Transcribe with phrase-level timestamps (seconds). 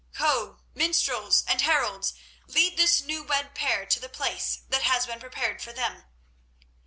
[0.17, 0.61] Ho!
[0.73, 2.15] minstrels and heralds
[2.47, 6.05] lead this new wed pair to the place that has been prepared for them."